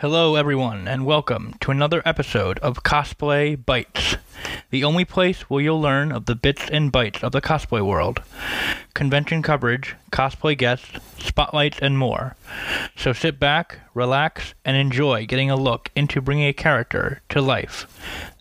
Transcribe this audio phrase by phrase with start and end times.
[0.00, 4.14] Hello, everyone, and welcome to another episode of Cosplay Bites,
[4.70, 8.22] the only place where you'll learn of the bits and bytes of the cosplay world,
[8.94, 12.36] convention coverage, cosplay guests, spotlights, and more.
[12.96, 17.88] So sit back, relax, and enjoy getting a look into bringing a character to life.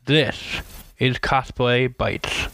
[0.05, 0.61] This
[0.99, 2.49] is Cosplay Bites.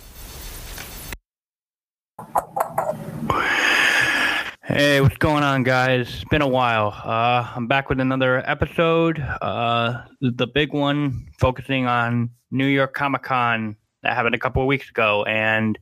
[4.75, 6.07] Hey, what's going on, guys?
[6.11, 6.87] It's been a while.
[6.87, 9.19] Uh, I'm back with another episode.
[9.19, 14.67] Uh, the big one focusing on New York Comic Con that happened a couple of
[14.67, 15.25] weeks ago.
[15.25, 15.77] And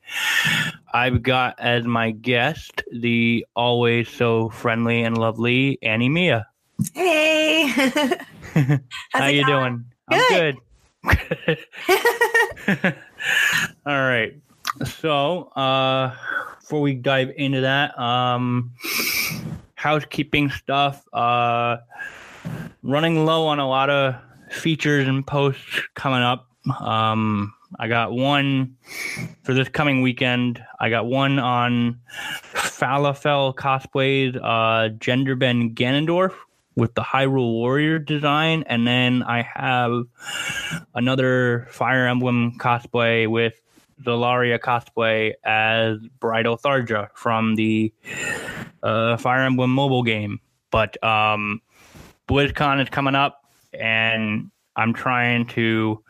[0.93, 6.47] I've got as my guest the always so friendly and lovely Anna Mia.
[6.93, 7.69] Hey.
[9.13, 9.85] How you doing?
[10.09, 10.57] Good.
[11.05, 11.65] I'm good.
[13.85, 14.35] All right.
[14.85, 16.15] So, uh,
[16.59, 18.71] before we dive into that, um,
[19.75, 21.03] housekeeping stuff.
[21.11, 21.77] Uh,
[22.83, 24.15] running low on a lot of
[24.51, 26.47] features and posts coming up.
[26.79, 28.77] Um, I got one
[29.43, 30.63] for this coming weekend.
[30.79, 31.99] I got one on
[32.53, 36.33] Falafel cosplays, uh, Genderbend Ganondorf
[36.75, 40.03] with the Hyrule Warrior design, and then I have
[40.93, 43.59] another Fire Emblem cosplay with
[44.03, 47.93] Zolaria cosplay as Bridal Tharja from the
[48.83, 50.39] uh, Fire Emblem mobile game.
[50.71, 51.61] But um,
[52.27, 56.03] BlizzCon is coming up, and I'm trying to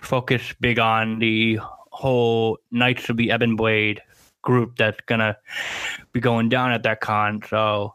[0.00, 1.58] focus big on the
[1.90, 4.00] whole Knights of the Ebon Blade
[4.42, 5.36] group that's gonna
[6.12, 7.42] be going down at that con.
[7.48, 7.94] So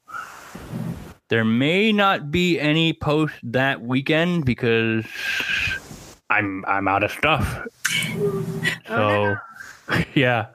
[1.30, 5.06] there may not be any post that weekend because
[6.32, 7.68] I'm I'm out of stuff.
[8.88, 9.36] So
[10.16, 10.48] yeah.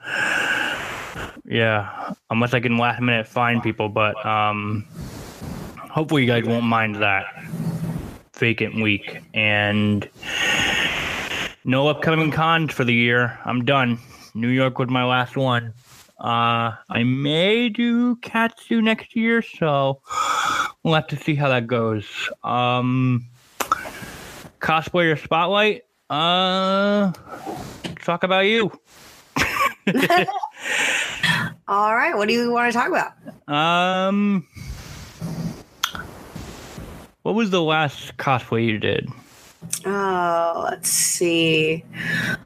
[1.44, 2.14] Yeah.
[2.30, 4.84] Unless I can last minute find people, but um
[5.78, 7.26] hopefully you guys won't mind that
[8.34, 9.20] vacant week.
[9.34, 10.08] And
[11.64, 13.38] no upcoming cons for the year.
[13.44, 13.98] I'm done.
[14.34, 15.74] New York was my last one.
[16.18, 20.00] Uh, I may do Katsu next year, so
[20.82, 22.06] we'll have to see how that goes.
[22.42, 23.26] Um,
[24.66, 25.84] cosplayer spotlight.
[26.10, 27.12] Uh,
[28.02, 28.72] talk about you.
[31.68, 32.16] All right.
[32.16, 33.12] What do you want to talk about?
[33.48, 34.46] Um,
[37.22, 39.08] what was the last cosplay you did?
[39.84, 41.84] Oh, let's see.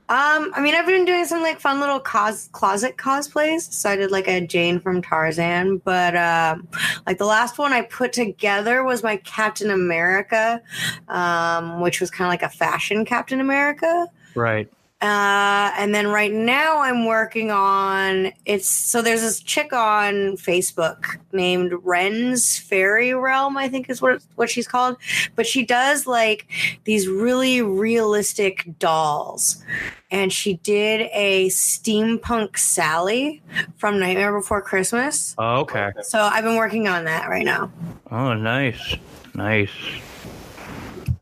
[0.09, 3.73] Um, I mean, I've been doing some like fun little cos- closet cosplays.
[3.73, 6.69] So I did like a Jane from Tarzan, but um,
[7.07, 10.61] like the last one I put together was my Captain America,
[11.09, 14.07] um, which was kind of like a fashion Captain America.
[14.35, 14.69] Right.
[15.03, 21.19] Uh, and then right now I'm working on it's so there's this chick on Facebook
[21.33, 24.99] named Ren's Fairy Realm, I think is what what she's called.
[25.37, 26.47] But she does like
[26.85, 29.65] these really realistic dolls.
[30.11, 33.41] And she did a steampunk Sally
[33.77, 35.35] from Nightmare Before Christmas.
[35.39, 35.93] Oh, okay.
[36.03, 37.71] So I've been working on that right now.
[38.11, 38.97] Oh, nice,
[39.35, 39.71] nice.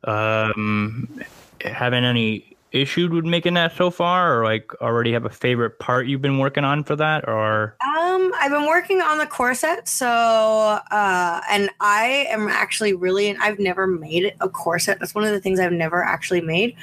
[0.05, 1.21] Um,
[1.61, 6.07] having any issued with making that so far, or like already have a favorite part
[6.07, 10.07] you've been working on for that, or Um, I've been working on the corset, so
[10.09, 14.99] uh, and I am actually really, I've never made a corset.
[15.01, 16.77] That's one of the things I've never actually made,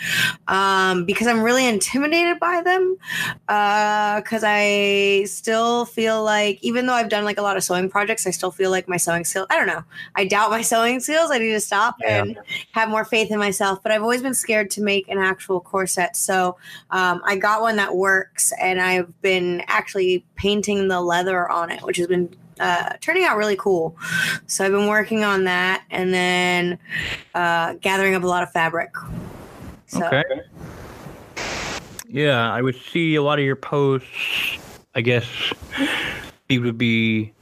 [0.47, 2.97] um, because I'm really intimidated by them.
[3.46, 8.25] Because I still feel like, even though I've done like a lot of sewing projects,
[8.25, 9.47] I still feel like my sewing skills.
[9.50, 9.84] I don't know.
[10.16, 11.31] I doubt my sewing skills.
[11.31, 12.23] I need to stop Yeah.
[12.23, 12.40] and
[12.72, 13.81] have more faith in myself.
[13.84, 15.75] But I've always been scared to make an actual corset,
[16.13, 16.58] so
[16.91, 21.81] um, I got one that works, and I've been actually painting the leather on it,
[21.81, 23.96] which has been uh, turning out really cool.
[24.47, 26.80] So I've been working on that, and then
[27.34, 28.91] uh, gathering up a lot of fabric.
[29.88, 30.24] So, okay.
[32.08, 34.58] Yeah, I would see a lot of your posts.
[34.94, 35.25] I guess
[36.47, 37.34] it would be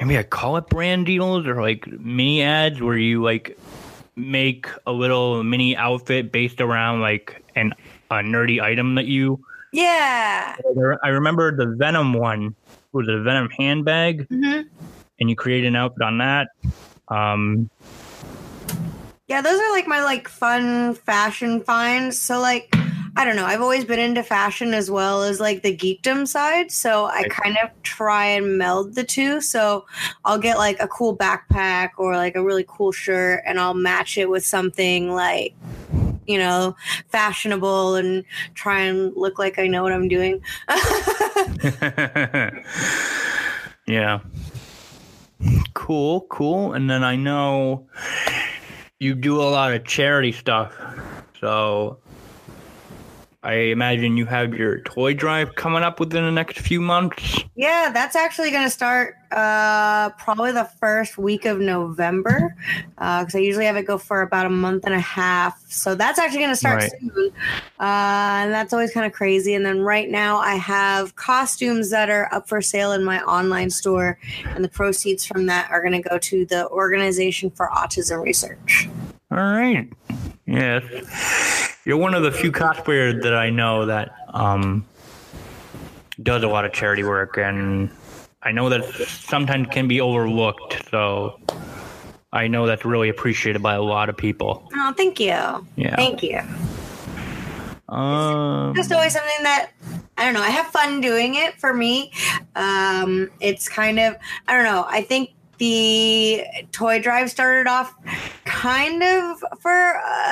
[0.00, 3.56] maybe I call it brand deals or like mini ads where you like
[4.20, 7.72] make a little mini outfit based around like an
[8.10, 9.42] a nerdy item that you.
[9.72, 10.56] Yeah.
[11.04, 12.54] I remember the Venom one
[12.92, 14.62] was it a Venom handbag, hmm
[15.20, 16.48] and you create an outfit on that.
[17.08, 17.68] Um,
[19.28, 22.18] Yeah, those are like my like fun fashion finds.
[22.18, 22.74] So like
[23.16, 26.70] I don't know, I've always been into fashion as well as like the geekdom side.
[26.70, 29.40] So I kind of try and meld the two.
[29.40, 29.86] So
[30.24, 34.16] I'll get like a cool backpack or like a really cool shirt and I'll match
[34.16, 35.54] it with something like
[36.26, 36.76] you know,
[37.08, 38.24] fashionable and
[38.54, 40.40] try and look like I know what I'm doing.
[43.86, 44.20] yeah.
[45.74, 46.72] Cool, cool.
[46.74, 47.88] And then I know
[49.00, 50.72] you do a lot of charity stuff.
[51.40, 51.98] So
[53.42, 57.42] I imagine you have your toy drive coming up within the next few months.
[57.56, 62.54] Yeah, that's actually going to start uh, probably the first week of November
[62.96, 65.58] because uh, I usually have it go for about a month and a half.
[65.70, 66.92] So that's actually going to start Right.
[67.00, 67.32] soon.
[67.80, 69.54] Uh, and that's always kind of crazy.
[69.54, 73.70] And then right now I have costumes that are up for sale in my online
[73.70, 78.22] store, and the proceeds from that are going to go to the Organization for Autism
[78.22, 78.90] Research.
[79.30, 79.90] All right.
[80.46, 81.68] Yes.
[81.90, 84.86] You're one of the few cosplayers that I know that um,
[86.22, 87.90] does a lot of charity work, and
[88.44, 90.88] I know that sometimes can be overlooked.
[90.88, 91.40] So
[92.32, 94.70] I know that's really appreciated by a lot of people.
[94.72, 95.34] Oh, thank you.
[95.74, 95.96] Yeah.
[95.96, 96.40] Thank you.
[97.88, 99.72] Um, just always something that
[100.16, 100.42] I don't know.
[100.42, 102.12] I have fun doing it for me.
[102.54, 104.14] Um, it's kind of
[104.46, 104.86] I don't know.
[104.88, 107.92] I think the toy drive started off
[108.60, 109.72] kind of for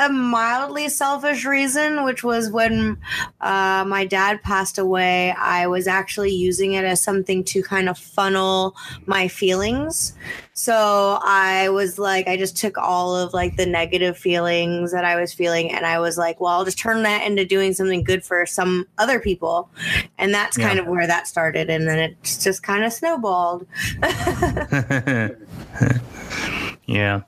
[0.01, 2.99] a mildly selfish reason, which was when
[3.41, 5.31] uh, my dad passed away.
[5.33, 8.77] I was actually using it as something to kind of funnel
[9.07, 10.13] my feelings.
[10.53, 15.19] So I was like, I just took all of like the negative feelings that I
[15.19, 18.23] was feeling, and I was like, well, I'll just turn that into doing something good
[18.23, 19.71] for some other people,
[20.19, 20.69] and that's Yeah.
[20.69, 23.67] kind of where that started, and then it just kind of snowballed.
[26.87, 27.23] yeah.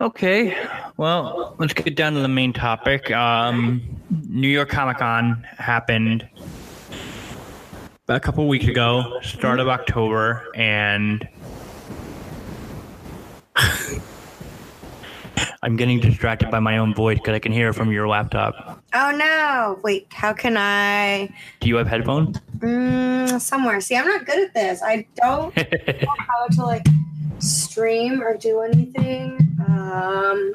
[0.00, 0.56] Okay.
[0.96, 3.10] Well, let's get down to the main topic.
[3.10, 3.82] Um,
[4.28, 6.28] New York Comic Con happened
[8.06, 11.28] a couple weeks ago, start of October, and
[15.62, 18.80] I'm getting distracted by my own voice because I can hear it from your laptop.
[18.94, 19.80] Oh no!
[19.82, 21.28] Wait, how can I?
[21.60, 22.38] Do you have headphones?
[22.58, 23.80] Mm, somewhere.
[23.80, 24.80] See, I'm not good at this.
[24.82, 26.86] I don't know how to like
[27.40, 29.47] stream or do anything.
[29.68, 30.52] Um,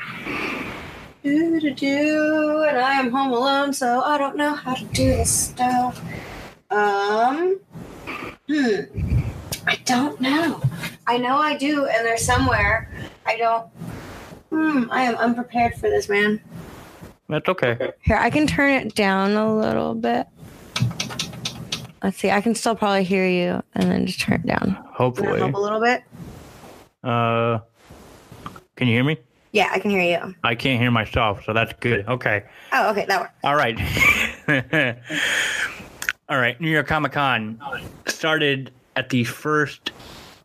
[1.24, 5.06] do do do, and I am home alone, so I don't know how to do
[5.06, 6.04] this stuff.
[6.72, 7.60] Um,
[8.48, 9.22] hmm,
[9.68, 10.62] I don't know.
[11.06, 12.92] I know I do, and they're somewhere.
[13.28, 13.68] I don't.
[14.50, 16.42] Hmm, I am unprepared for this, man.
[17.30, 17.92] That's okay.
[18.02, 20.28] Here, I can turn it down a little bit.
[22.04, 22.32] Let's see.
[22.32, 24.72] I can still probably hear you, and then just turn it down.
[24.90, 25.40] Hopefully.
[25.40, 26.04] help a little bit?
[27.04, 27.60] Uh,
[28.84, 29.18] can you hear me?
[29.54, 30.36] Yeah, I can hear you.
[30.44, 32.06] I can't hear myself, so that's good.
[32.06, 32.44] Okay.
[32.74, 33.34] Oh, okay, that works.
[33.42, 33.80] All right.
[36.30, 36.60] All right.
[36.60, 37.62] New York Comic Con
[38.08, 39.94] started at the first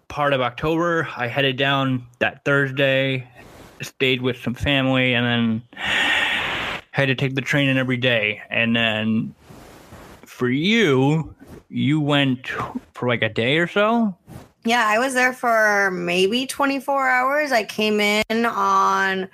[0.06, 1.08] part of October.
[1.16, 3.28] I headed down that Thursday,
[3.82, 5.62] stayed with some family, and then
[6.92, 8.40] had to take the train in every day.
[8.50, 9.34] And then
[10.26, 11.34] for you,
[11.70, 12.46] you went
[12.94, 14.16] for like a day or so.
[14.68, 17.52] Yeah, I was there for maybe 24 hours.
[17.52, 19.26] I came in on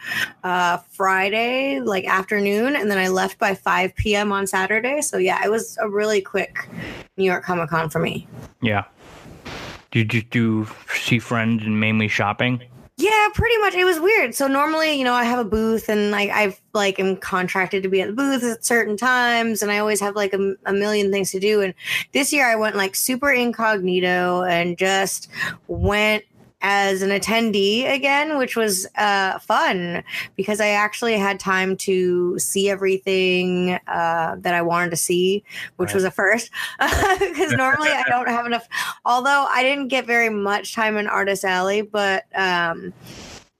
[0.44, 4.30] uh, Friday, like afternoon, and then I left by 5 p.m.
[4.30, 5.00] on Saturday.
[5.00, 6.68] So, yeah, it was a really quick
[7.16, 8.28] New York Comic Con for me.
[8.62, 8.84] Yeah.
[9.90, 12.62] Did you do see friends and mainly shopping?
[12.96, 13.74] Yeah, pretty much.
[13.74, 14.36] It was weird.
[14.36, 17.88] So normally, you know, I have a booth and like I've like am contracted to
[17.88, 21.10] be at the booth at certain times, and I always have like a, a million
[21.10, 21.60] things to do.
[21.60, 21.74] And
[22.12, 25.28] this year, I went like super incognito and just
[25.66, 26.24] went
[26.66, 30.02] as an attendee again, which was uh, fun
[30.34, 35.44] because I actually had time to see everything uh, that I wanted to see,
[35.76, 35.94] which Right.
[35.96, 36.50] was a first.
[37.18, 38.66] Because normally I don't have enough.
[39.04, 42.94] Although I didn't get very much time in Artist Alley, but um,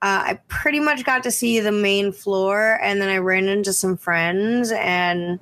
[0.00, 3.72] uh, I pretty much got to see the main floor, and then I ran into
[3.74, 5.38] some friends, and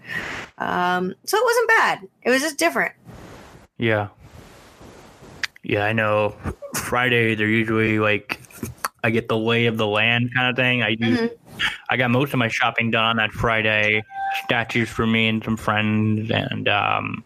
[0.58, 1.98] um, so it wasn't bad.
[2.22, 2.92] It was just different.
[3.78, 4.08] Yeah.
[5.62, 6.35] Yeah, I know.
[6.75, 8.40] Friday they're usually like
[9.04, 10.83] I get the lay of the land kind of thing.
[10.83, 11.16] I do.
[11.16, 11.31] Mhm.
[11.90, 14.02] I got most of my shopping done on that Friday.
[14.45, 17.23] Statues for me and some friends, and um,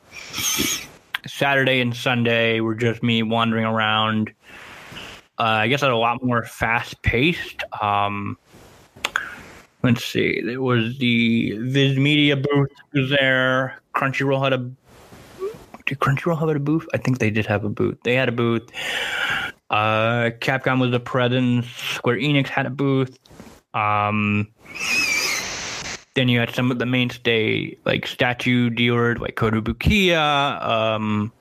[1.26, 4.33] Saturday and Sunday were just me wandering around.
[5.38, 7.62] Uh, I guess at a lot more fast paced.
[7.81, 8.37] Um,
[9.83, 10.40] let's see.
[10.40, 13.81] There was the Viz Media booth was there.
[13.95, 14.71] Crunchyroll had a
[15.87, 16.87] did Crunchyroll have a booth?
[16.93, 17.99] I think they did have a booth.
[18.05, 18.69] They had a booth.
[19.71, 21.66] Uh, Capcom was a presence.
[21.69, 23.19] Square Enix had a booth.
[23.75, 24.49] Um,
[26.14, 30.62] then you had some of the mainstay like statue dealers like Kotobukiya.
[30.64, 31.33] Um,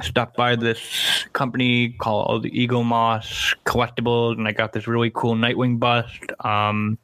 [0.00, 6.20] stopped by this company called Eaglemoss Collectibles, and I got this really cool Nightwing bust.
[6.40, 6.98] Um,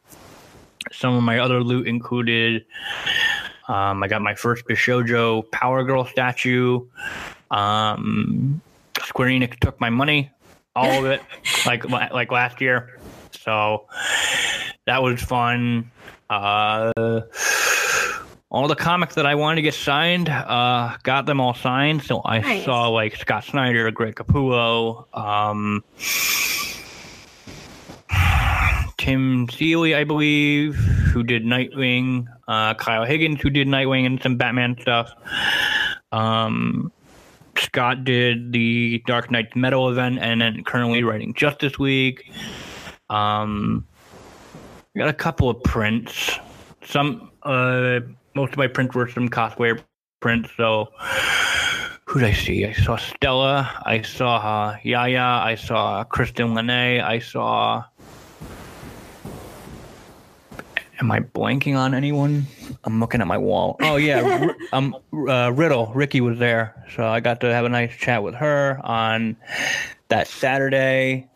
[0.93, 2.65] some of my other loot included
[3.69, 6.87] um, I got my first Bishojo Power Girl statue,
[7.51, 8.61] um,
[9.05, 10.31] Square Enix took my money,
[10.75, 11.23] all of it,
[11.67, 12.99] like like last year.
[13.33, 13.87] So
[14.87, 15.91] that was fun.
[16.31, 16.93] Uh,
[18.51, 22.03] all the comics that I wanted to get signed, uh, got them all signed.
[22.03, 22.65] So I Nice.
[22.65, 25.85] saw like Scott Snyder, Greg Capullo, um,
[28.99, 34.37] Tim Seeley, I believe, who did Nightwing, uh, Kyle Higgins, who did Nightwing and some
[34.37, 35.11] Batman stuff.
[36.13, 36.93] Um,
[37.57, 42.23] Scott did the Dark Knight Metal event, and then currently writing Justice League.
[43.09, 43.87] Um,
[44.97, 46.39] got a couple of prints.
[46.85, 48.01] Some, uh,
[48.35, 49.81] most of my prints were some cosplayer
[50.21, 50.51] prints.
[50.57, 50.89] So,
[52.05, 52.65] who did I see?
[52.67, 53.83] I saw Stella.
[53.85, 55.41] I saw uh, Yaya.
[55.45, 57.03] I saw Kristen Lanae.
[57.03, 57.85] I saw.
[61.01, 62.47] Am I blanking on anyone?
[62.83, 63.77] I'm looking at my wall.
[63.81, 65.93] Oh yeah, um, uh, Riddle.
[65.95, 69.37] Ricky was there, so I got to have a nice chat with her on
[70.09, 71.29] that Saturday.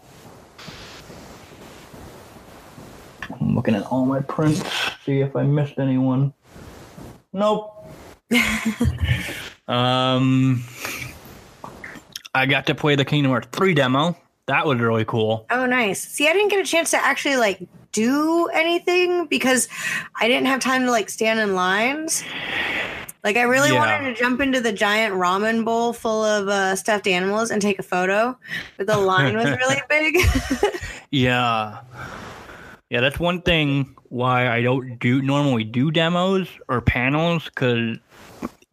[3.41, 4.63] I'm looking at all my prints,
[5.05, 6.33] see if I missed anyone.
[7.33, 7.87] Nope.
[9.69, 10.65] um,
[12.35, 14.17] I got to play the Kingdom Hearts 3 demo.
[14.47, 15.47] That was really cool.
[15.51, 16.01] Oh, nice.
[16.03, 17.61] See, I didn't get a chance to actually like
[17.93, 19.69] do anything because
[20.21, 22.25] I didn't have time to like stand in lines.
[23.23, 23.79] Like, I really Yeah.
[23.79, 27.79] wanted to jump into the giant ramen bowl full of uh, stuffed animals and take
[27.79, 28.37] a photo,
[28.77, 30.17] but the line was really big.
[31.13, 31.81] Yeah.
[32.91, 37.99] Yeah, that's one thing why I don't do normally do demos or panels because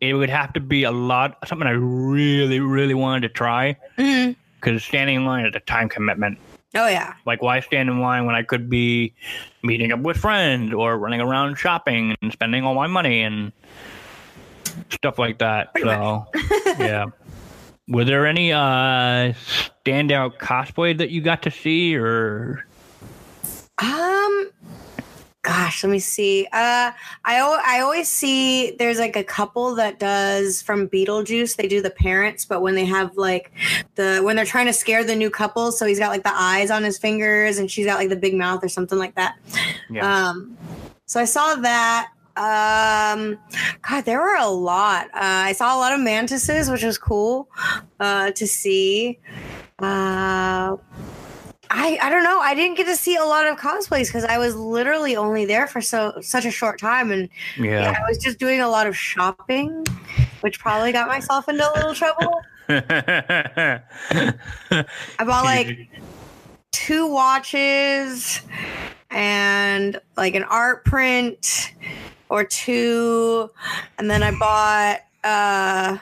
[0.01, 4.35] it would have to be a lot something I really, really wanted to try Mhm.
[4.59, 6.37] Because standing in line is a time commitment.
[6.75, 7.15] Oh, yeah.
[7.25, 9.13] Like, why stand in line when I could be
[9.63, 13.51] meeting up with friends or running around shopping and spending all my money and
[14.91, 15.73] stuff like that?
[15.73, 16.27] Pretty so,
[16.79, 17.05] yeah.
[17.87, 19.33] Were there any uh,
[19.83, 22.63] standout cosplay that you got to see, or
[23.81, 24.51] Um,
[25.41, 26.45] gosh, let me see.
[26.51, 26.91] Uh,
[27.25, 31.55] I I always see there's like a couple that does from Beetlejuice.
[31.55, 33.51] They do the parents, but when they have like
[33.95, 36.71] the when they're trying to scare the new couple, so he's got like the eyes
[36.71, 39.37] on his fingers and she's got like the big mouth or something like that.
[39.89, 40.29] yeah?
[40.29, 40.57] Um,
[41.05, 42.11] so I saw that.
[42.35, 43.37] Um,
[43.81, 45.07] God, there were a lot.
[45.07, 47.49] Uh, I saw a lot of mantises, which was cool
[47.99, 49.19] uh, to see.
[49.77, 50.77] Uh,
[51.71, 52.39] I I don't know.
[52.39, 55.67] I didn't get to see a lot of cosplays because I was literally only there
[55.67, 57.95] for so such a short time, and yeah, yeah.
[57.97, 59.85] I was just doing a lot of shopping,
[60.41, 62.41] which probably got myself into a little trouble.
[62.69, 63.81] I
[65.19, 65.89] bought like
[66.71, 68.41] two watches
[69.11, 71.73] and like an art print
[72.29, 73.49] or two
[73.97, 75.97] and then i bought uh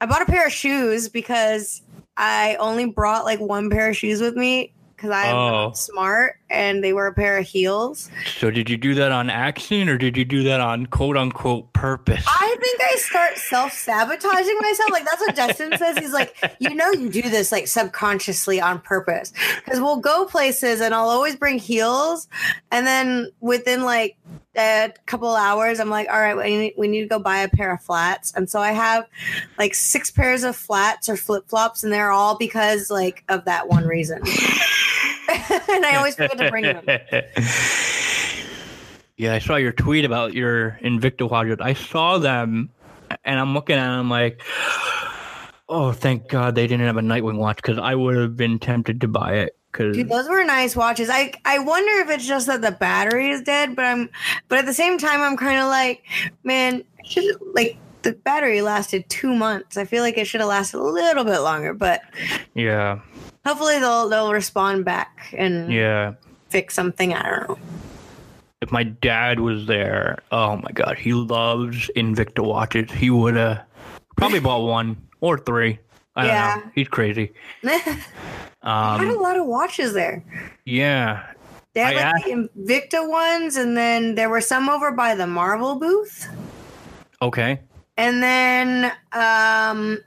[0.00, 1.81] i bought a pair of shoes because
[2.16, 5.72] i only brought like one pair of shoes with me because i'm Oh.
[5.74, 9.88] smart and they were a pair of heels so did you do that on accident
[9.90, 12.24] or did you do that on quote unquote purpose?
[12.28, 14.90] I think I start self sabotaging myself.
[14.92, 15.98] Like that's what Justin says.
[15.98, 19.32] He's like, you know, you do this like subconsciously on purpose
[19.64, 22.28] because we'll go places and I'll always bring heels,
[22.70, 24.16] and then within like
[24.56, 27.48] a couple hours, I'm like, all right, we need, we need to go buy a
[27.48, 29.06] pair of flats, and so I have
[29.58, 33.68] like six pairs of flats or flip flops, and they're all because like of that
[33.68, 34.18] one reason.
[34.18, 36.84] and I always forget to bring them.
[39.16, 41.58] yeah, I saw your tweet about your Invicta watches.
[41.60, 42.70] I saw them
[43.24, 44.42] and I'm looking at them like,
[45.68, 49.00] oh, thank God they didn't have a Nightwing watch because I would have been tempted
[49.02, 49.56] to buy it.
[49.72, 51.08] Because Dude, those were nice watches.
[51.10, 54.10] I I wonder if it's just that the battery is dead, but I'm
[54.48, 56.04] but at the same time I'm kind of like,
[56.44, 59.76] man, should like the battery lasted two months.
[59.76, 62.02] I feel like it should have lasted a little bit longer, but
[62.54, 63.00] yeah,
[63.46, 66.14] hopefully they'll they'll respond back and yeah.
[66.50, 67.14] fix something.
[67.14, 67.58] I don't know.
[68.60, 72.92] If my dad was there, oh my God, he loves Invicta watches.
[72.92, 73.64] He would have
[74.16, 75.78] probably bought one or three.
[76.16, 76.54] I Yeah.
[76.56, 76.72] don't know.
[76.74, 77.32] He's crazy.
[77.64, 77.68] I
[78.98, 80.22] had a Um, lot of watches there.
[80.64, 81.22] yeah,
[81.74, 85.26] They had I like the Invicta ones, and then there were some over by the
[85.26, 86.28] Marvel booth.
[87.20, 87.60] okay.
[87.96, 89.98] And then um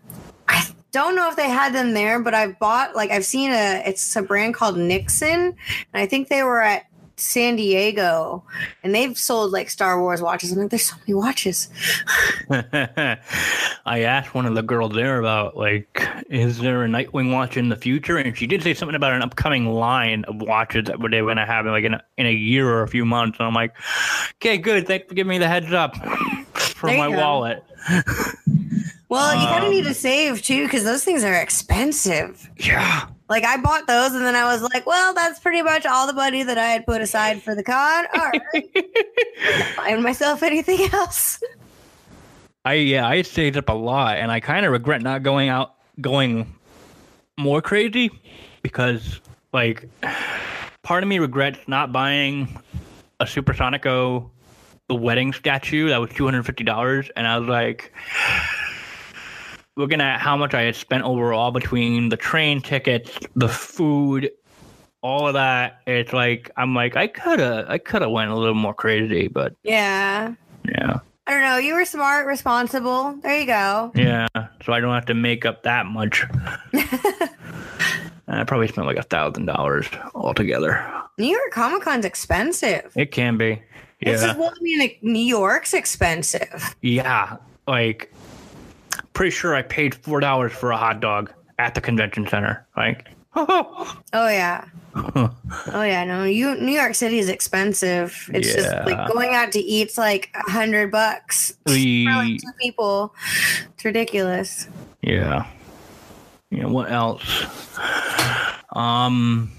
[0.47, 3.83] I don't know if they had them there, but I've bought like I've seen a
[3.85, 5.55] it's a brand called Nixon, and
[5.93, 6.85] I think they were at
[7.17, 8.43] San Diego
[8.83, 10.51] and they've sold like Star Wars watches.
[10.51, 11.69] I'm like, there's so many watches.
[12.49, 13.19] I
[14.01, 17.75] asked one of the girls there about like, is there a Nightwing watch in the
[17.75, 18.17] future?
[18.17, 21.37] And she did say something about an upcoming line of watches that they were going
[21.37, 23.37] to have like in a, in a year or a few months.
[23.39, 23.75] And I'm like,
[24.41, 24.87] okay, good.
[24.87, 25.95] Thanks for giving me the heads up
[26.53, 27.63] for There my wallet.
[29.07, 32.49] Well, you kind of Um, need to save too because those things are expensive.
[32.57, 33.07] Yeah.
[33.27, 36.13] Like I bought those and then I was like, well, that's pretty much all the
[36.13, 38.05] money that I had put aside for the con.
[38.13, 38.87] All right.
[39.75, 41.41] Find myself anything else.
[42.65, 45.75] I yeah, I saved up a lot, and I kind of regret not going out,
[46.01, 46.51] going
[47.37, 48.09] more crazy,
[48.63, 49.21] because
[49.53, 49.87] like
[50.81, 52.59] part of me regrets not buying
[53.19, 54.29] a Supersonico,
[54.87, 57.93] the wedding statue that was two hundred fifty dollars, and I was like.
[59.77, 64.31] Looking at how much I had spent overall between the train tickets, the food,
[65.01, 68.35] all of that, it's like I'm like I could have I could have went a
[68.35, 70.33] little more crazy, but Yeah.
[70.65, 70.99] yeah.
[71.27, 71.57] I don't know.
[71.57, 73.13] You were smart, responsible.
[73.23, 73.91] There you go.
[73.95, 74.27] Yeah,
[74.63, 76.23] so I don't have to make up that much.
[78.27, 80.85] I probably spent like a thousand dollars altogether.
[81.17, 82.91] New York Comic Con's expensive.
[82.95, 83.61] It can be.
[84.01, 84.31] This Yeah.
[84.31, 86.75] is well, I mean, New York's expensive.
[86.81, 87.37] yeah.
[87.67, 88.13] Like
[89.15, 92.67] pretty sure I paid four dollars for a hot dog at the convention center.
[92.77, 94.65] Like Oh yeah.
[94.95, 96.05] Oh yeah.
[96.05, 98.29] No, you New York City is expensive.
[98.33, 103.13] It's just like going out to eat's like a hundred bucks for like two people.
[103.73, 104.67] It's ridiculous.
[105.01, 105.47] Yeah.
[106.51, 107.45] You know what else?
[108.73, 109.51] Um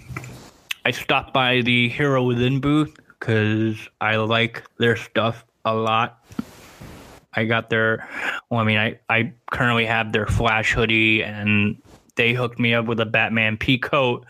[0.84, 6.24] I stopped by the Hero Within booth because I like their stuff a lot.
[7.36, 8.08] I got their
[8.50, 11.76] well, I mean I, I currently have their flash hoodie and
[12.16, 14.24] they hooked me up with a Batman P coat.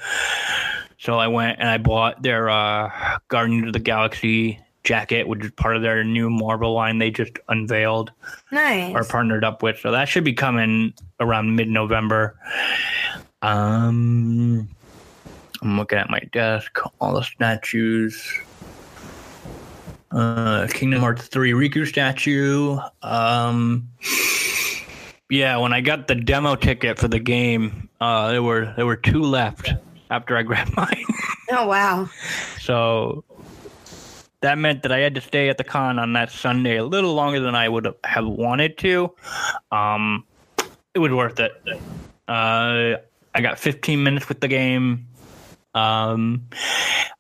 [0.98, 2.90] So I went and I bought their uh
[3.28, 7.32] Guardians of the Galaxy jacket, which is part of their new Marvel line they just
[7.48, 8.12] unveiled
[8.52, 8.94] Nice.
[8.94, 9.78] are partnered up with.
[9.78, 12.38] So that should be coming around mid November.
[13.42, 14.68] Um,
[15.62, 18.22] I'm looking at my desk, all the statues.
[20.10, 22.78] Uh, Kingdom Hearts 3 Riku statue.
[23.02, 23.88] Um,
[25.28, 28.96] yeah, when I got the demo ticket for the game, uh, there were there were
[28.96, 29.72] two left
[30.10, 31.04] after I grabbed mine.
[31.50, 32.08] oh wow.
[32.60, 33.24] So
[34.40, 37.14] that meant that I had to stay at the con on that Sunday a little
[37.14, 39.12] longer than I would have wanted to.
[39.72, 40.24] Um,
[40.94, 41.52] it was worth it.
[42.28, 42.96] Uh,
[43.34, 45.06] I got 15 minutes with the game.
[45.76, 46.48] Um,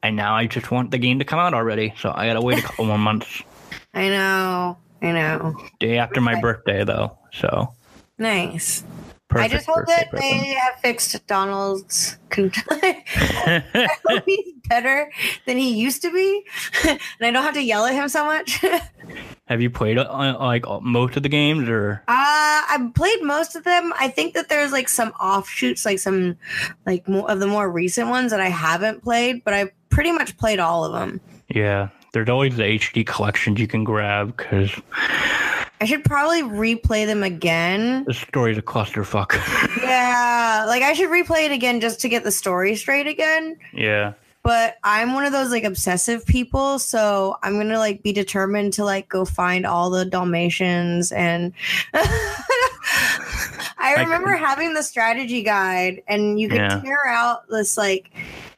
[0.02, 1.92] and now I just want the game to come out already.
[1.98, 3.42] So I gotta wait a couple more months.
[3.94, 4.78] I know.
[5.02, 5.56] I know.
[5.78, 7.18] Day after my birthday, though.
[7.32, 7.74] So
[8.18, 8.82] Nice.
[9.28, 9.52] perfect.
[9.52, 12.16] I just hope that they have fixed Donald's.
[12.32, 15.10] I hope he's better
[15.46, 16.44] than he used to be,
[16.88, 18.64] and I don't have to yell at him so much.
[19.48, 23.56] Uh, have you played uh, like most of the games, or Uh, I've played most
[23.56, 23.92] of them.
[23.98, 26.36] I think that there's like some offshoots, like some
[26.86, 30.36] like more of the more recent ones that I haven't played, but I pretty much
[30.36, 31.20] played all of them.
[31.48, 31.88] yeah?
[32.12, 34.70] There's always the HD collections you can grab because
[35.80, 38.04] I should probably replay them again.
[38.04, 39.32] the story's a clusterfuck.
[39.82, 43.56] Yeah, like I should replay it again just to get the story straight again.
[43.72, 44.14] yeah.
[44.46, 48.84] But I'm one of those like obsessive people, so I'm gonna like be determined to
[48.84, 51.52] like go find all the Dalmatians and
[53.78, 56.80] I remember having the strategy guide and you could Yeah.
[56.80, 58.10] tear out this like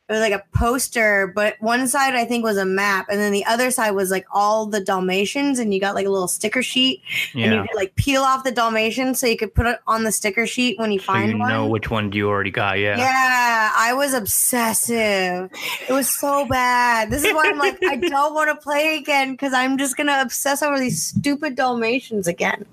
[0.09, 3.31] it was like a poster, but one side I think was a map, and then
[3.33, 6.63] the other side was like all the Dalmatians, and you got like a little sticker
[6.63, 7.03] sheet,
[7.35, 10.13] and you could like peel off the Dalmatians so you could put it on the
[10.13, 11.49] sticker sheet when you So find you one.
[11.51, 12.79] know which one you already got.
[12.79, 12.97] Yeah.
[12.97, 15.51] Yeah, I was obsessive.
[15.89, 17.11] It was so bad.
[17.11, 20.19] This is why I'm like, I don't want to play again because I'm just gonna
[20.23, 22.65] obsess over these stupid Dalmatians again.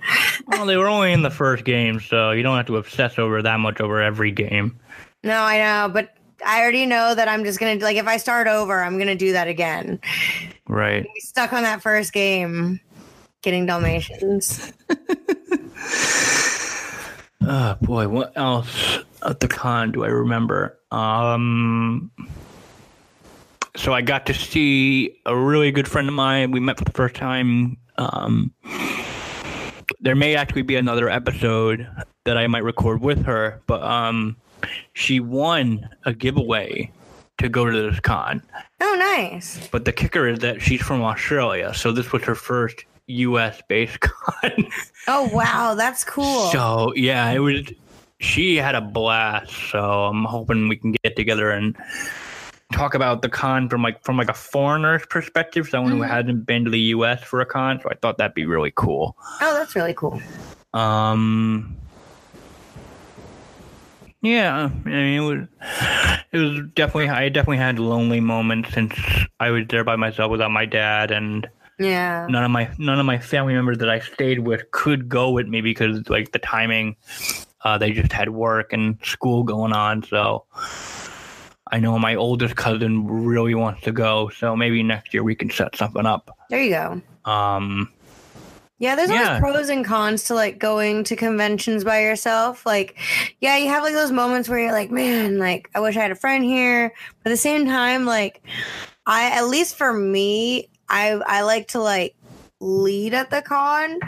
[0.48, 3.42] Well, they were only in the first game, so you don't have to obsess over
[3.42, 4.80] that much over every game.
[5.24, 6.15] No, I know, but
[6.46, 9.32] I already know that I'm just gonna like if I start over, I'm gonna do
[9.34, 10.00] that again.
[10.68, 11.08] Right.
[11.18, 12.80] Stuck on that first game,
[13.42, 14.72] getting Dalmatians.
[17.48, 20.80] Oh boy, what else at the con do I remember?
[20.92, 22.12] Um
[23.76, 26.52] so I got to see a really good friend of mine.
[26.52, 27.78] We met for the first time.
[27.98, 28.54] Um
[30.00, 31.88] there may actually be another episode
[32.26, 34.38] that I might record with her, but um
[34.94, 36.92] she won a giveaway
[37.38, 38.42] to go to this con.
[38.82, 39.68] Oh, nice.
[39.72, 44.00] But the kicker is that she's from Australia, so this was her first US based
[44.00, 44.52] con.
[45.08, 46.50] Oh wow, that's cool.
[46.52, 47.62] So yeah, it was.
[48.20, 49.52] She had a blast.
[49.72, 51.76] So I'm hoping we can get together and
[52.74, 56.08] talk about the con from like from like a foreigner's perspective, someone who Mhm.
[56.10, 57.22] hasn't been to the U.S.
[57.22, 57.80] for a con.
[57.84, 59.18] So I thought that'd be really cool.
[59.42, 60.22] Oh, that's really cool.
[60.74, 61.76] Um.
[64.26, 65.48] Yeah, I mean it was.
[66.32, 67.10] It was definitely.
[67.10, 68.94] I definitely had lonely moments since
[69.40, 72.26] I was there by myself without my dad, and Yeah.
[72.28, 75.48] none of my none of my family members that I stayed with could go with
[75.48, 76.96] me because like the timing,
[77.64, 80.02] uh, they just had work and school going on.
[80.02, 80.46] So
[81.72, 84.30] I know my oldest cousin really wants to go.
[84.30, 86.36] So maybe next year we can set something up.
[86.50, 87.02] There you go.
[87.32, 87.92] Um,
[88.78, 89.40] Yeah, there's Yeah.
[89.40, 92.66] always pros and cons to like going to conventions by yourself.
[92.66, 92.98] Like,
[93.40, 96.12] yeah, you have like those moments where you're like, man, like I wish I had
[96.12, 96.94] a friend here.
[97.24, 98.44] But at the same time, like
[99.06, 102.16] I at least for me, I I like to like
[102.60, 104.00] lead at the con.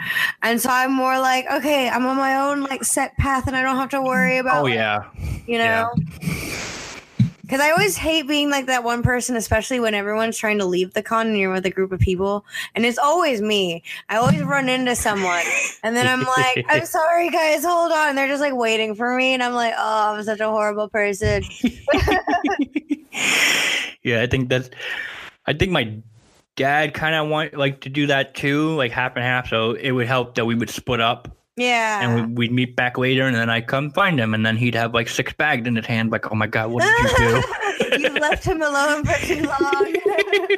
[0.42, 3.62] And so I'm more like, okay, I'm on my own like set path and I
[3.62, 5.04] don't have to worry oh, about oh like, yeah,
[5.46, 5.90] you know
[7.48, 10.92] because i always hate being like that one person especially when everyone's trying to leave
[10.92, 14.42] the con and you're with a group of people and it's always me i always
[14.42, 15.42] run into someone
[15.82, 19.34] and then i'm like i'm sorry guys hold on they're just like waiting for me
[19.34, 21.42] and i'm like oh i'm such a horrible person
[24.02, 24.22] yeah.
[24.22, 24.70] I think that's.
[25.46, 25.98] I think my
[26.56, 29.48] dad kind of want like to do that too, like half and half.
[29.48, 31.28] So it would help that we would split up
[31.58, 34.56] yeah and we, we'd meet back later, and then I come find him, and then
[34.56, 37.18] he'd have like six bags in his hand, like, oh my god, what did you
[37.18, 37.42] do?
[37.98, 39.94] you've left him alone for too long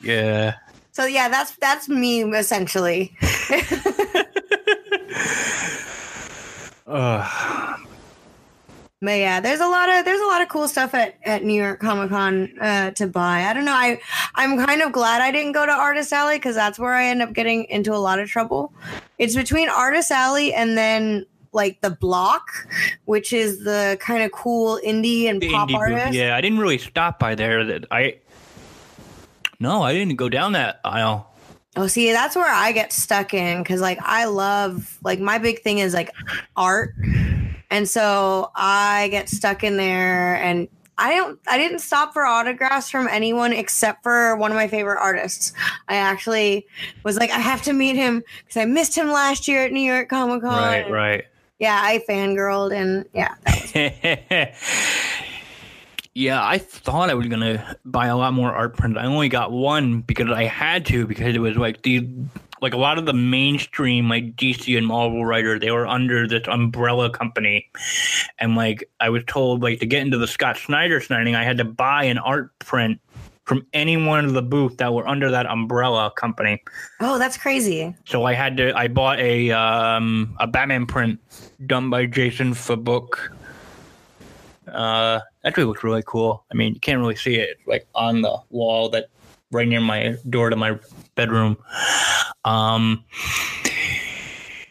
[0.00, 0.54] yeah.
[0.92, 3.16] so yeah that's that's me essentially
[6.86, 7.80] Ugh.
[9.02, 11.62] But yeah, there's a lot of there's a lot of cool stuff at, at New
[11.62, 13.42] York Comic Con uh, to buy.
[13.42, 13.74] I don't know.
[13.74, 14.00] I
[14.34, 17.20] I'm kind of glad I didn't go to Artist Alley because that's where I end
[17.20, 18.72] up getting into a lot of trouble.
[19.18, 22.48] It's between Artist Alley and then like the Block,
[23.04, 26.12] which is the kind of cool indie and The pop indie artist.
[26.14, 27.64] Yeah, I didn't really stop by there.
[27.64, 28.16] That I.
[29.60, 31.30] No, I didn't go down that aisle.
[31.76, 35.62] Oh, see, that's where I get stuck in because like I love like my big
[35.62, 36.10] thing is like
[36.56, 36.94] art,
[37.70, 40.68] and so I get stuck in there and.
[40.96, 41.38] I don't.
[41.46, 45.52] I didn't stop for autographs from anyone except for one of my favorite artists.
[45.88, 46.66] I actually
[47.02, 49.80] was like, I have to meet him because I missed him last year at New
[49.80, 50.52] York Comic Con.
[50.52, 51.24] Right, right.
[51.58, 53.34] Yeah, I fangirled and yeah,
[56.14, 58.98] yeah, I thought I was gonna buy a lot more art prints.
[58.98, 62.02] I only got one because I had to because it was like these
[62.60, 66.46] like a lot of the mainstream like DC and Marvel writer, they were under this
[66.46, 67.70] umbrella company,
[68.38, 71.58] and like I was told like to get into the Scott Snyder signing I had
[71.58, 73.00] to buy an art print
[73.44, 76.62] from any one of the booth that were under that umbrella company.
[77.00, 77.94] Oh, that's crazy.
[78.06, 78.76] So I had to.
[78.76, 81.20] I bought a um, a Batman print
[81.66, 83.30] done by Jason Fabok.
[84.66, 86.44] Uh, actually looks really cool.
[86.50, 89.08] I mean, you can't really see it like on the wall that
[89.50, 90.78] right near my door to my
[91.14, 91.56] bedroom.
[92.44, 93.04] Um,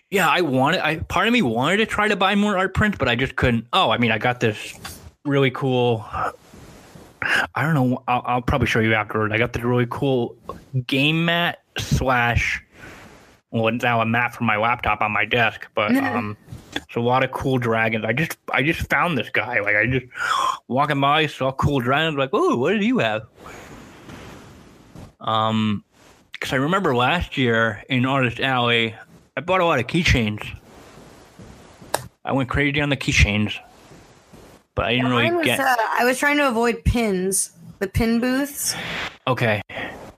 [0.10, 0.86] yeah, I wanted.
[0.86, 3.36] I part of me wanted to try to buy more art prints, but I just
[3.36, 3.68] couldn't.
[3.74, 4.80] Oh, I mean, I got this
[5.26, 6.06] really cool.
[7.56, 8.04] I don't know.
[8.08, 9.34] I'll, I'll probably show you afterward.
[9.34, 10.36] I got this really cool
[10.88, 12.64] game mat slash.
[13.52, 16.36] Well, it's now a mat for my laptop on my desk, but um,
[16.76, 18.04] it's a lot of cool dragons.
[18.04, 19.60] I just, I just found this guy.
[19.62, 20.06] Like, I just
[20.68, 22.18] walking by, saw cool dragons.
[22.18, 23.24] Like, oh, what did you have?
[25.20, 25.84] Um,
[26.44, 28.94] because I remember last year in Artist Alley,
[29.38, 30.46] I bought a lot of keychains.
[32.26, 33.58] I went crazy on the keychains,
[34.76, 35.62] but I didn't Mine really was, get.
[35.62, 38.76] uh, I was trying to avoid pins, the pin booths.
[39.26, 39.62] Okay.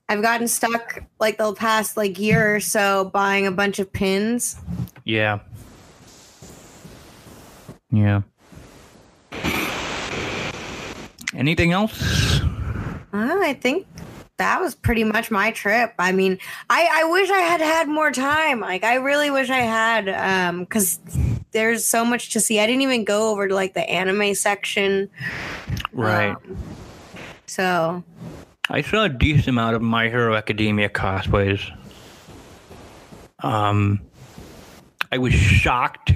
[0.10, 4.56] I've gotten stuck like the past like year or so buying a bunch of pins.
[5.04, 5.42] Yeah.
[7.92, 8.24] Yeah.
[11.36, 12.42] Anything else?
[13.14, 13.86] Uh, I think
[14.38, 15.94] that was pretty much my trip.
[15.98, 18.60] I mean, I, I wish I had had more time.
[18.60, 21.00] Like, I really wish I had, um, because
[21.52, 22.60] there's so much to see.
[22.60, 25.10] I didn't even go over to like the anime section.
[25.94, 26.36] Right.
[26.36, 26.58] Um,
[27.48, 28.04] so,
[28.70, 31.62] I saw a decent amount of My Hero Academia cosplays.
[33.40, 34.02] Um,
[35.12, 36.14] I was shocked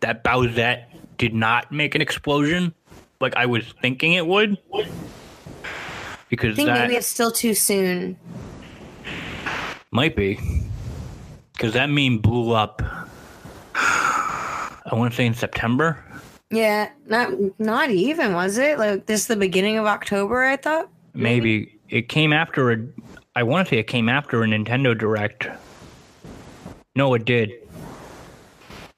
[0.00, 0.84] that Bowsette
[1.18, 2.74] did not make an explosion
[3.20, 4.58] like I was thinking it would.
[6.42, 8.16] I think maybe it's still too soon.
[9.90, 10.38] might be.
[11.52, 12.82] Because that meme blew up.
[13.74, 15.98] I want to say in September.
[16.50, 20.44] Yeah, not not even was it like this the beginning of October?
[20.44, 20.88] I thought.
[21.14, 22.76] Maybe it came after a.
[23.36, 25.48] I want to say it came after a Nintendo Direct.
[26.94, 27.52] No, it did.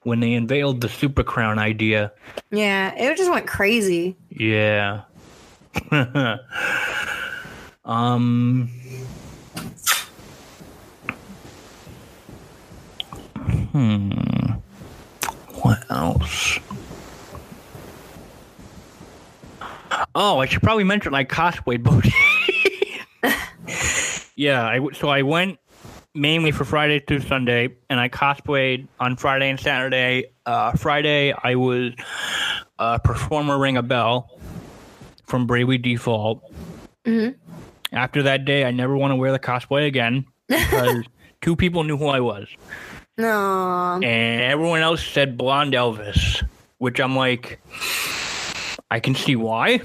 [0.03, 2.11] When they unveiled the Super Crown idea.
[2.51, 4.15] Yeah, it just went crazy.
[4.29, 5.03] Yeah.
[7.87, 8.69] um.
[13.71, 14.11] Hmm.
[15.61, 16.59] What else?
[20.15, 22.13] Oh, I should probably mention my cosplay boutique.
[24.35, 25.59] yeah, I so I went
[26.13, 30.31] mainly for Friday through Sunday, and I cosplayed on Friday and Saturday.
[30.45, 31.93] Uh, Friday, I was
[32.79, 34.27] uh, performer Ringabel
[35.25, 36.43] from Bravely Default.
[37.05, 37.35] Mhm.
[37.91, 41.03] After that day, I never want to wear the cosplay again because
[41.41, 42.47] two people knew who I was,
[43.17, 43.99] No.
[44.03, 46.43] and everyone else said Blonde Elvis,
[46.79, 47.59] which I'm like,
[48.89, 49.81] I can see why.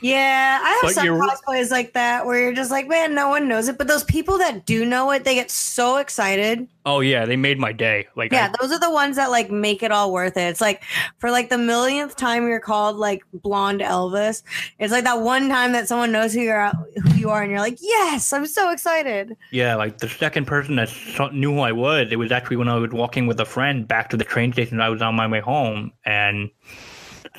[0.00, 3.28] Yeah, I have But some you're- cosplays like that where you're just like, man, no
[3.28, 3.76] one knows it.
[3.76, 6.66] But those people that do know it, they get so excited.
[6.86, 8.06] Oh yeah, they made my day.
[8.16, 10.48] Like Yeah, I- those are the ones that like make it all worth it.
[10.48, 10.84] It's like
[11.18, 14.42] for like the millionth time you're called like blonde Elvis.
[14.78, 16.68] It's like that one time that someone knows who you're
[17.02, 19.36] who you are, and you're like, yes, I'm so excited.
[19.50, 22.68] Yeah, like the second person that saw, knew who I was, it was actually when
[22.68, 24.80] I was walking with a friend back to the train station.
[24.80, 26.48] I was on my way home, and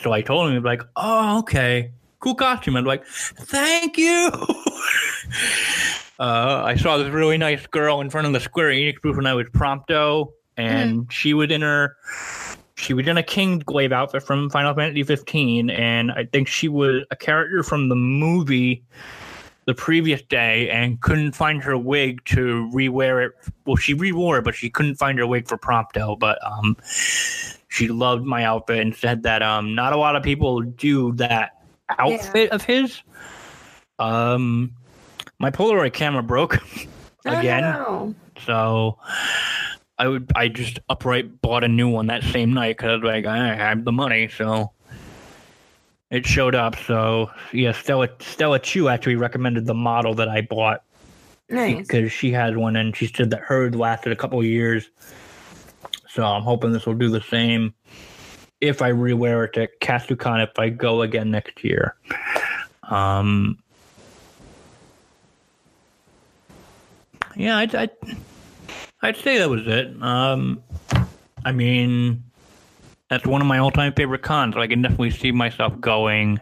[0.02, 4.32] so I told him, like, "Oh, okay, cool costume." I'm like, "Thank you."
[6.20, 9.26] uh, I saw this really nice girl in front of the Square Enix booth when
[9.26, 11.98] I was Prompto, and she was in her.
[12.76, 17.04] She was in a Kingsglaive outfit from Final Fantasy 15, and I think she was
[17.10, 18.84] a character from the movie
[19.68, 23.34] the previous day and couldn't find her wig to rewear it.
[23.66, 26.18] Well, she rewore it, but she couldn't find her wig for Prompto.
[26.18, 26.78] But um,
[27.78, 31.52] she loved my outfit and said that um, not a lot of people do that
[32.00, 33.02] outfit of his.
[34.00, 34.74] Um,
[35.40, 36.58] my Polaroid camera broke
[37.26, 38.16] Oh, again, no.
[38.46, 38.98] so
[39.98, 43.54] I would I just upright bought a new one that same night because like I
[43.56, 44.72] had the money, so
[46.10, 46.76] it showed up.
[46.78, 50.84] So yeah, Stella Stella Chu actually recommended the model that I bought
[51.50, 51.86] Nice.
[51.88, 54.90] because she had one and she said that hers lasted a couple of years.
[56.18, 57.76] So I'm hoping this will do the same
[58.60, 61.96] if I rewear it to Katsucon if I go again next year.
[62.82, 63.60] Um,
[67.36, 67.92] yeah, I'd, I'd
[69.04, 70.02] I'd say that was it.
[70.02, 70.64] Um,
[71.46, 72.24] I mean,
[73.12, 74.58] that's one of my all-time favorite cons.
[74.58, 76.40] I can definitely see myself going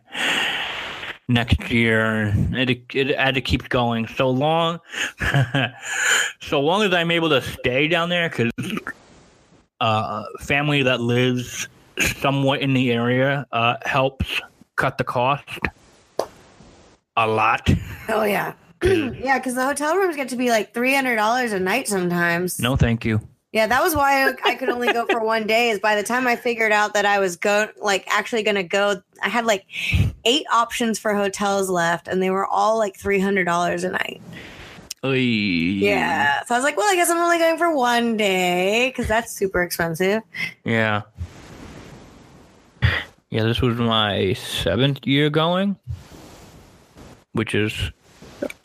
[1.27, 2.33] next year.
[2.53, 4.79] It it had to keep going so long,
[6.41, 8.53] so long as I'm able to stay down there because
[9.81, 11.67] uh, family that lives
[11.99, 14.41] somewhat in the area uh, helps
[14.75, 15.59] cut the cost
[17.17, 17.69] a lot.
[18.09, 18.53] Oh yeah.
[18.83, 22.59] yeah, because the hotel rooms get to be like three hundred dollars a night sometimes.
[22.59, 23.21] No, thank you.
[23.51, 25.69] Yeah, that was why I, could only go for one day.
[25.69, 29.01] Is by the time I figured out that I was go like actually gonna go,
[29.23, 29.65] I had like
[30.25, 34.21] eight options for hotels left, and they were all like three hundred dollars a night.
[35.05, 35.17] Oy.
[35.17, 39.07] Yeah, so I was like, well, I guess I'm only going for one day because
[39.07, 40.23] that's super expensive.
[40.63, 41.03] Yeah.
[43.29, 45.75] Yeah, this was my seventh year going,
[47.33, 47.91] which is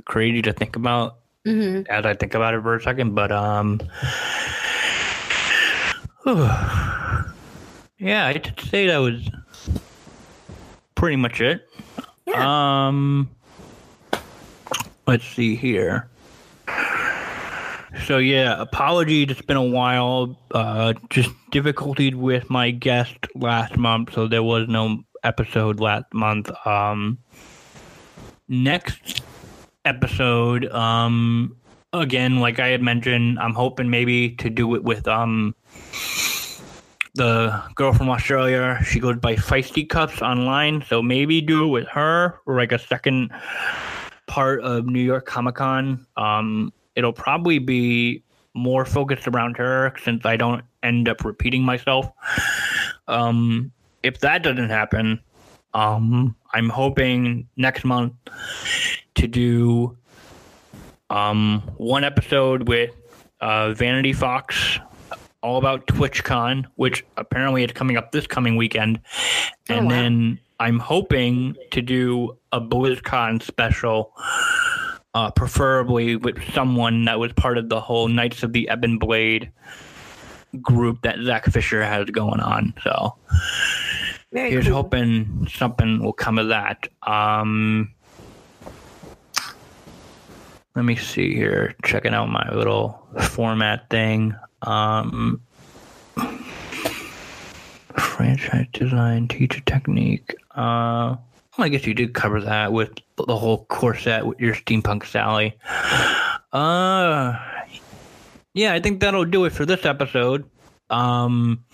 [0.04, 3.14] crazy to think about hmm as I think about it for a second.
[3.14, 3.80] But um,
[7.98, 9.28] yeah, I did say that was
[10.94, 11.68] pretty much it.
[12.26, 12.86] Yeah.
[12.88, 13.30] Um,
[15.06, 16.08] let's see here.
[18.06, 19.30] So yeah, apologies.
[19.30, 20.38] It's been a while.
[20.52, 26.50] Uh, just difficulties with my guest last month, so there was no episode last month.
[26.66, 27.18] Um,
[28.48, 29.22] next
[29.84, 31.56] episode, um,
[31.92, 35.54] again, like I had mentioned, I'm hoping maybe to do it with um
[37.14, 38.78] the girl from Australia.
[38.84, 42.78] She goes by Feisty Cups online, so maybe do it with her or like a
[42.78, 43.30] second
[44.26, 46.06] part of New York Comic Con.
[46.16, 52.10] Um, it'll probably be more focused around her since I don't end up repeating myself.
[53.08, 55.18] Um, if that doesn't happen,
[55.72, 58.12] um, I'm hoping next month
[59.14, 59.96] to do
[61.08, 62.90] um, one episode with
[63.40, 64.78] uh, Vanity Fox,
[65.42, 69.00] all about TwitchCon, which apparently is coming up this coming weekend,
[69.70, 69.90] Oh, and wow.
[69.92, 74.12] then I'm hoping to do a BlizzCon special,
[75.14, 79.50] uh, preferably with someone that was part of the whole Knights of the Ebon Blade
[80.60, 82.74] group that Zach Fisher has going on.
[82.82, 83.16] So
[84.32, 84.74] Very here's cool.
[84.74, 86.88] hoping something will come of that.
[87.02, 87.92] Um,
[90.76, 91.74] let me see here.
[91.84, 94.34] Checking out my little format thing.
[94.62, 95.40] Um,
[97.96, 100.34] franchise design, teacher technique.
[100.52, 101.16] Uh,
[101.58, 102.92] well, I guess you did cover that with
[103.26, 105.56] the whole corset with your steampunk Sally.
[106.52, 107.38] Uh,
[108.54, 110.44] yeah, I think that'll do it for this episode.
[110.90, 111.64] Um,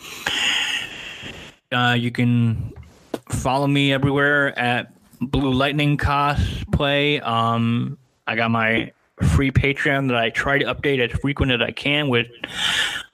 [1.73, 2.73] uh, you can
[3.31, 7.23] follow me everywhere at Blue Lightning Cosplay.
[7.27, 11.71] Um, I got my free Patreon that I try to update as frequent as I
[11.71, 12.29] can with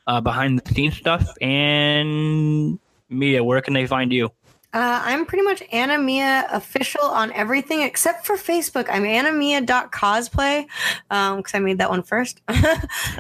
[0.07, 1.33] uh, behind the scenes stuff.
[1.40, 4.31] And Mia, where can they find you?
[4.74, 8.87] Uh, I'm pretty much Anna Mia official on everything except for Facebook.
[8.88, 10.66] I'm annamia.cosplay
[11.08, 12.40] because um, I made that one first.
[12.48, 12.56] and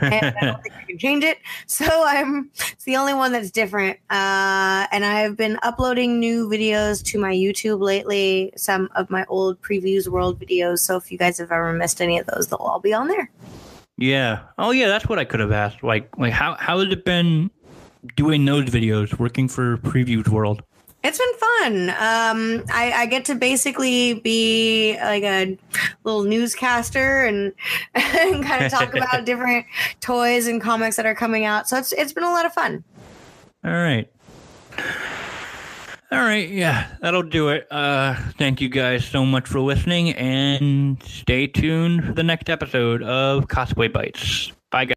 [0.00, 1.38] I don't think I can change it.
[1.66, 3.98] So I'm it's the only one that's different.
[4.08, 9.60] Uh, and I've been uploading new videos to my YouTube lately, some of my old
[9.60, 10.78] previews world videos.
[10.78, 13.30] So if you guys have ever missed any of those, they'll all be on there.
[13.98, 14.40] Yeah.
[14.56, 15.82] Oh yeah, that's what I could have asked.
[15.82, 17.50] Like like how how has it been
[18.16, 20.62] doing those videos, working for Previews World?
[21.04, 21.90] It's been fun.
[21.90, 25.58] Um, I, I, get to basically be like a
[26.04, 27.52] little newscaster and,
[27.94, 29.66] and kind of talk about different
[30.00, 31.68] toys and comics that are coming out.
[31.68, 32.84] So it's it's been a lot of fun.
[33.64, 34.08] All right.
[36.12, 37.66] All right, yeah, that'll do it.
[37.70, 43.02] Uh, thank you guys so much for listening, and stay tuned for the next episode
[43.02, 44.52] of Cosplay Bites.
[44.70, 44.90] Bye, guys.